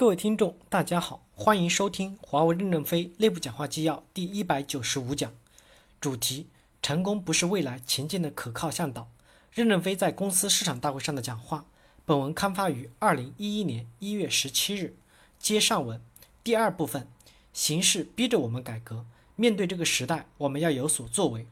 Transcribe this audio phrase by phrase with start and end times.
[0.00, 5.30] 各位听众，大家好，欢迎收听华为任正非内部讲话纪要第一百九十五讲，
[6.00, 6.46] 主题：
[6.80, 9.10] 成功不是未来前进的可靠向导。
[9.52, 11.66] 任正非在公司市场大会上的讲话。
[12.06, 14.96] 本文刊发于二零一一年一月十七日。
[15.38, 16.00] 接上文，
[16.42, 17.06] 第二部分，
[17.52, 19.04] 形势逼着我们改革，
[19.36, 21.46] 面对这个时代，我们要有所作为。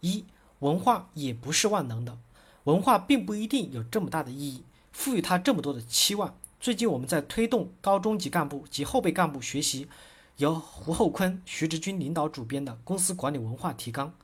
[0.00, 0.24] 一，
[0.60, 2.16] 文化也不是万能的，
[2.64, 6.34] 文化并不一定有这么大的意义，赋予它这么多的期望。
[6.62, 9.88] 最近我们在推动高中级干部及后备干部学习
[10.36, 14.14] 由胡厚坤、徐直军领导主编的公司管理文化提纲。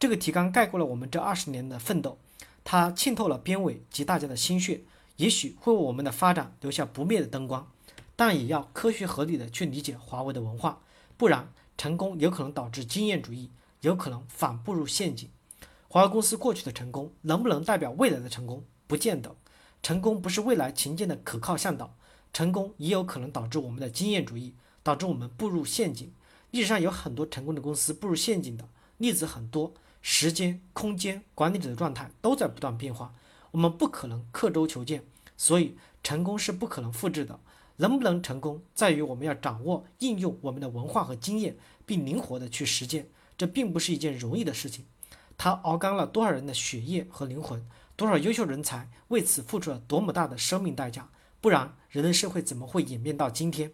[0.00, 2.16] 这个提纲概括了我们这二十年的奋斗，
[2.64, 4.80] 它浸透了编委及大家的心血，
[5.18, 7.70] 也许会为我们的发展留下不灭的灯光。
[8.16, 10.80] 但也要科学合理的去理解华为的文化，
[11.18, 13.50] 不然成功有可能导致经验主义，
[13.82, 15.28] 有可能反步入陷阱。
[15.88, 18.64] 华为公司过去的成功能不能代表未来的成功？
[18.86, 19.36] 不见得。
[19.82, 21.96] 成功不是未来前进的可靠向导，
[22.32, 26.12] 成功也有可能导致我们的经验主义，导致我们步入陷阱。
[26.52, 33.12] 历史上有很多成功的公司步入陷阱的例子很多，时间、空间、管理者的状态都在不断变化，
[33.50, 35.04] 我们不可能刻舟求剑，
[35.36, 37.40] 所以成功是不可能复制的。
[37.78, 43.08] 能不能成功，在于我们要掌握、应用我们的文化和经验，并灵活的去实践。
[43.36, 44.84] 这并不是一件容易的事情，
[45.36, 47.66] 它熬干了多少人的血液和灵魂。
[47.96, 51.08] 多少优秀人才为此付出了多么大的生命代价？
[51.40, 53.72] 不然，人类社会怎么会演变到今天？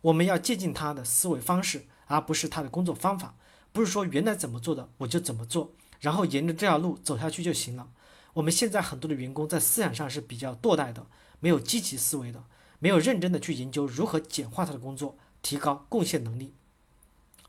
[0.00, 3.36] 我们要借鉴他的思维方式，而不是他的工作方法。
[3.72, 7.88] 不是说原来怎么做的我就怎么做，然后沿着这条路走下去就行了。
[8.34, 11.06] 我们现在很多的员工在思想上是比较堕怠的，
[11.40, 12.44] 没有积极思维的，
[12.78, 16.54] 没有认真的去研究如何简化他的工作，提高贡献能力。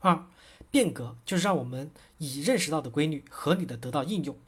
[0.00, 0.26] 二，
[0.70, 4.38] 变革就是让我们已认识到的规律合理的得到应用。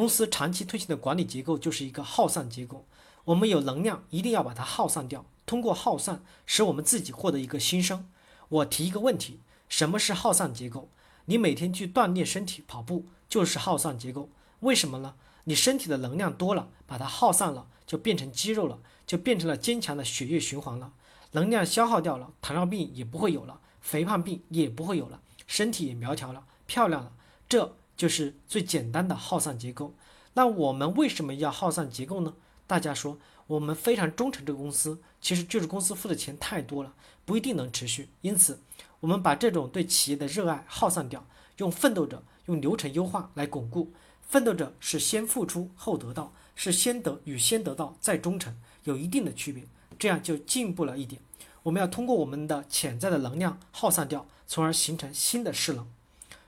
[0.00, 2.86] 公司长期推行的管理结构就是一个耗散结构。
[3.24, 5.26] 我们有能量，一定要把它耗散掉。
[5.44, 8.08] 通过耗散，使我们自己获得一个新生。
[8.48, 10.88] 我提一个问题：什么是耗散结构？
[11.26, 14.30] 你每天去锻炼身体、跑步，就是耗散结构。
[14.60, 15.16] 为什么呢？
[15.44, 20.94] 你身体的能量多了，把它耗散了，就变成肌肉了，就变成了坚强的血液循环了。
[21.32, 27.12] 能量消耗掉了，糖尿病也不会有了，肥胖病也不会有了，身体也苗条了，漂亮了。
[27.46, 27.76] 这。
[28.00, 29.92] 就是最简单的耗散结构。
[30.32, 32.32] 那我们为什么要耗散结构呢？
[32.66, 36.94] 大家说我们非常忠诚这个公司，其实就是公司付的钱太多了，
[37.26, 38.08] 不一定能持续。
[38.22, 38.58] 因此，
[39.00, 41.26] 我们把这种对企业的热爱耗散掉，
[41.58, 43.92] 用奋斗者、用流程优化来巩固。
[44.22, 49.64] 奋斗者是先付出后得到，是先得与先得到再忠诚有一定的区别，
[49.98, 51.20] 这样就进步了一点。
[51.64, 55.86] 我们要通过我们的潜在的能量耗散掉，从而形成新的势能。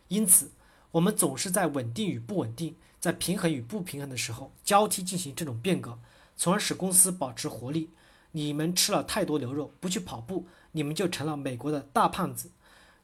[0.08, 0.50] 因此。
[0.92, 5.98] 我们总是在稳定与不稳定，在平衡与不平衡的时候交替进行这种变革，
[6.36, 7.91] 从而使公司保持活力。
[8.32, 12.48] 你们吃了太多牛肉，不去跑步，你们就成了美国的大胖子；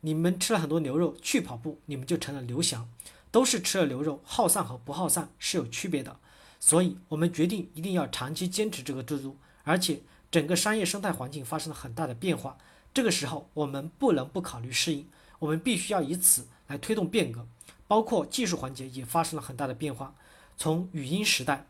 [0.03, 2.89] 你们吃了很多牛肉，去跑步，你们就成了刘翔。
[3.31, 6.17] 都是吃了牛肉，耗散和不耗散是有区别的。
[6.59, 10.01] 所以，我们决定一定要长期坚持这个制度，而且
[10.31, 12.57] 整个商业生态环境发生了很大的变化。
[12.93, 15.07] 这个时候，我们不能不考虑适应，
[15.41, 17.47] 我们必须要以此来推动变革。
[17.89, 20.15] 包括技术环节也发生了很大的变化，
[20.57, 21.67] 从语音时代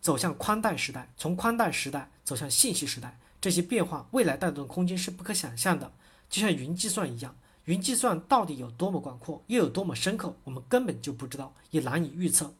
[0.00, 5.90] 走向宽带时代，从宽带时代走向信息时代，这些变化未来带动的空间是不可想象的。
[6.28, 7.34] 就像云计算一样，
[7.64, 12.52] 云计算到底有多么广阔，又有多么深刻，我们根本就不知道，也难以预测。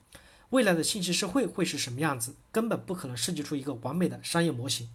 [0.51, 4.89] 未来的信息社会会是什么样子，根本不可能设计出一个完美的商业模型。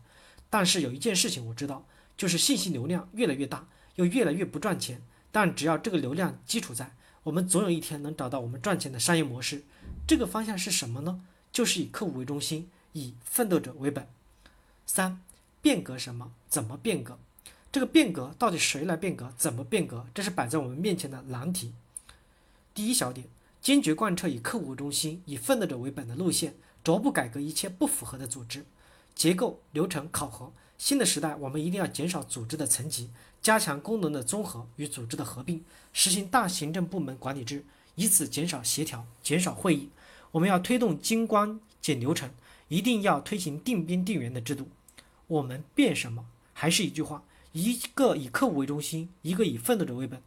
[0.50, 1.86] 但是有一件事情我知道，
[2.18, 5.02] 就是信息流量越来越大，又越来越不赚钱。
[5.32, 6.96] 但只要这个流量基础在。
[7.24, 9.64] 我们总有一天能找到我们赚钱的商业模式，
[10.08, 11.22] 这个方向是什么呢？
[11.52, 14.08] 就是以客户为中心，以奋斗者为本。
[14.88, 15.22] 三，
[15.62, 16.32] 变革什么？
[16.50, 17.20] 怎么变革？
[17.72, 19.32] 这个变革到底谁来变革？
[19.38, 20.08] 怎么变革？
[20.14, 21.74] 这是摆在我们面前的难题。
[22.74, 23.28] 第一小点，
[23.62, 28.66] 坚决贯彻以客户为中心，以奋斗者为本的路线，逐步改革一切不符合的组织
[29.16, 30.52] 结构、流程、考核。
[30.78, 33.10] 新的时代，我们一定要减少组织的层级。
[33.42, 35.64] 加强功能的综合与组织的合并，
[35.94, 37.66] 实行大行政部门管理制，
[37.96, 39.90] 以此减少协调、减少会议。
[40.32, 42.30] 我们要推动精关减流程，
[42.68, 44.70] 一定要推行定编定员的制度。
[45.28, 46.26] 我们变什么？
[46.54, 50.22] 还是一句话：一个以客户为中心，一个以奋斗者为本。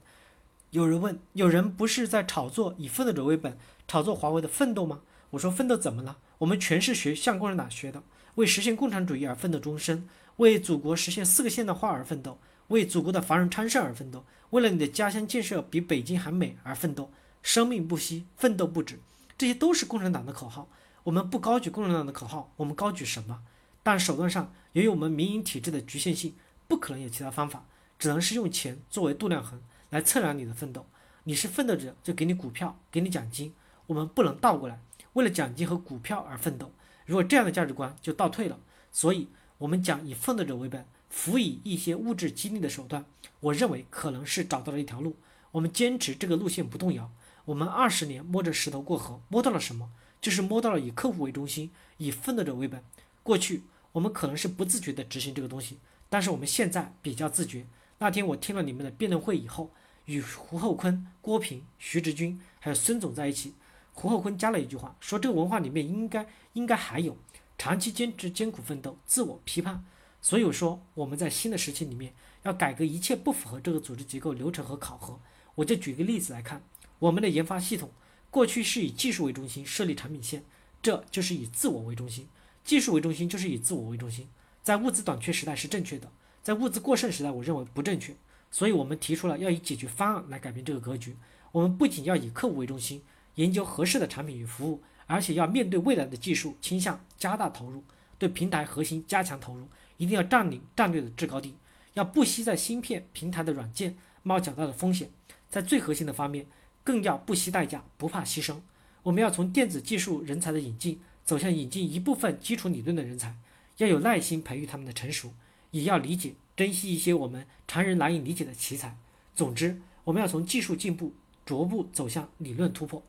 [0.71, 3.57] 有人问：有人不是在炒作以奋斗者为本，
[3.87, 5.03] 炒作华为的奋斗吗？
[5.31, 6.19] 我说：奋斗怎么了？
[6.39, 8.03] 我们全是学向共产党学的，
[8.37, 12.39] 为实现共产主义而奋斗终身，为祖国实现四个现代化而奋斗。
[12.69, 17.11] 为祖国的繁荣昌盛而奋斗，为了你的家乡建设比北京还美而奋斗，
[17.43, 18.99] 生命不息，奋斗不止，
[19.37, 20.67] 这些都是共产党的口号。
[21.03, 23.43] 我们不高举共产党的口号，我们高举什么？
[23.83, 26.35] 但手段上由于我们民营体制的局限性，
[26.67, 27.67] 不可能有其他方法，
[27.99, 29.61] 只能是用钱作为度量衡
[29.91, 30.87] 来测量你的奋斗。
[31.25, 33.55] 你是奋斗者，就给你股票，给你奖金。
[33.87, 34.81] 我们不能倒过来，
[35.13, 36.73] 为了奖金和股票而奋斗。
[37.07, 38.59] 如果这样的价值观就倒退了。
[38.93, 39.29] 所以，
[39.59, 43.05] 我们讲以奋斗者为本，辅以一些物质激励的手段。
[43.41, 45.17] 我认为可能是找到了一条路。
[45.53, 47.11] 我们坚持这个路线不动摇。
[47.45, 49.91] 我们二十年摸着石头过河，摸到了什么？
[50.21, 52.83] 就是摸到了以客户为中心，以奋斗者为本。
[53.23, 53.63] 过去
[53.93, 55.79] 我们可能是不自觉地执行这个东西，
[56.09, 57.67] 但是我们现在比较自觉。
[57.99, 59.71] 那天我听了你们的辩论会以后。
[60.07, 63.55] 与胡厚昆、郭平、徐直军还有孙总在一起，
[63.95, 67.17] 胡厚昆加了一句话，说这个文化里面应该应该还有
[67.57, 69.85] 长期坚持艰苦奋斗、自我批判。
[70.21, 72.13] 所以说我们在新的时期里面
[72.43, 75.19] 要改革一切不符合这个组织结构流程和考核。
[75.55, 76.63] 我就举个例子来看，
[76.99, 77.91] 我们的研发系统
[78.31, 80.45] 过去是以技术为中心设立产品线，
[80.83, 82.29] 这就是以自我为中心。
[82.65, 84.29] 技术为中心就是以自我为中心，
[84.63, 86.11] 在物资短缺时代是正确的，
[86.43, 88.17] 在物资过剩时代，我认为不正确。
[88.51, 91.17] 所以，我们提出了要以解决方案来改变这个格局。
[91.53, 93.03] 我们不仅要以客户为中心，
[93.37, 97.83] 研究合适的产品与服务，而且要面对未来的技术倾向，加大投入，
[98.19, 99.67] 对平台核心加强投入，
[99.97, 101.55] 一定要占领战略的制高地，
[101.95, 105.11] 要不惜在芯片平台的软件冒较大的风险，
[105.51, 106.47] 在最核心的方面
[106.83, 108.57] 更要不惜代价，不怕牺牲。
[109.03, 113.37] 我们要从电子技术人才的引进走向引进一部分基础理论的人才，
[113.79, 115.33] 要有耐心培育他们的成熟，
[115.73, 116.35] 也要理解。
[116.57, 118.97] 珍惜一些我们常人难以理解的奇才。
[119.35, 121.13] 总之，我们要从技术进步
[121.45, 123.03] 逐步走向理论突破。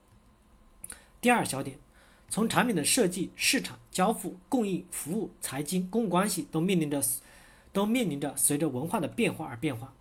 [1.25, 1.75] 第二小点，
[2.29, 7.01] 从产品的设计、市场、交付、供应、服务、财经、公共关系都面临着
[7.73, 9.91] 都面临着随着文化的变化而变化。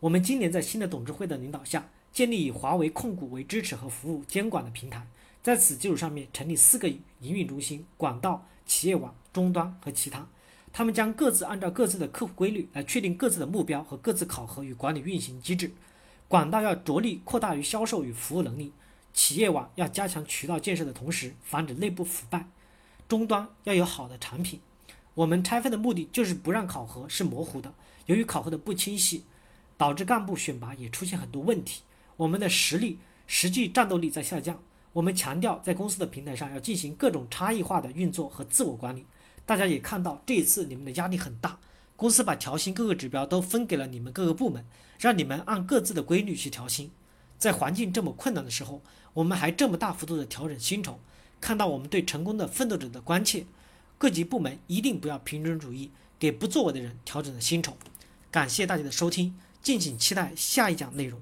[0.00, 5.06] 我们今年在新的董事会的领导下，建立以华为控股为支持和服务监管的平台，
[5.42, 10.28] 在此基础上面成立四个营运中心：管道、企业网、终端和其他。
[10.74, 15.72] 他们将各自按照各自的客户规律来确定各自的目标和各自考核与管理运行机制。
[16.28, 18.72] 管道要着力扩大于销售与服务能力，
[19.16, 22.46] 企业网要加强渠道建设的同时防止内部腐败，
[23.08, 24.60] 终端要有好的产品。
[25.14, 27.72] 我们拆分的目的就是不让考核是模糊的，
[28.04, 29.24] 由于考核的不清晰，
[29.78, 31.80] 导致干部选拔也出现很多问题。
[32.18, 34.62] 我们的实力实际战斗力在下降。
[34.92, 39.06] 我们强调在公司的平台上要进行各种差异化的运作和自我管理。
[39.46, 41.58] 大家也看到，这一次你们的压力很大，
[41.96, 44.66] 公司把调薪各个指标都分给了你们各个部门，
[44.98, 46.90] 让你们按各自的规律去调薪。
[47.38, 48.82] 在环境这么困难的时候，
[49.14, 50.98] 我们还这么大幅度的调整薪酬，
[51.40, 53.44] 看到我们对成功的奋斗者的关切。
[53.98, 57.76] 各级部门一定不要平均主义，给不作为的人调整了薪酬。
[58.30, 61.20] 感谢大家的收听，敬请期待下一讲内容。